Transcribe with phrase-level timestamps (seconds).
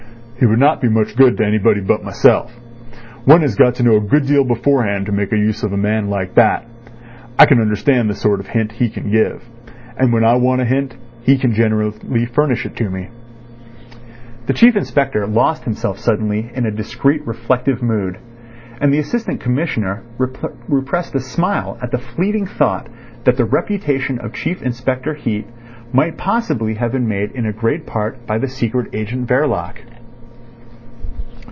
[0.41, 2.51] "He would not be much good to anybody but myself.
[3.25, 6.09] One has got to know a good deal beforehand to make use of a man
[6.09, 6.65] like that.
[7.37, 9.43] I can understand the sort of hint he can give.
[9.99, 13.09] And when I want a hint he can generally furnish it to me."
[14.47, 18.17] The Chief Inspector lost himself suddenly in a discreet reflective mood;
[18.79, 22.87] and the Assistant Commissioner repressed a smile at the fleeting thought
[23.25, 25.45] that the reputation of Chief Inspector Heat
[25.93, 29.75] might possibly have been made in a great part by the Secret Agent Verloc.